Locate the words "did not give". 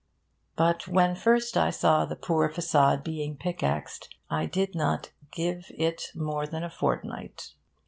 4.47-5.67